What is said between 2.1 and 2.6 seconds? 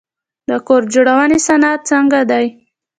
دی؟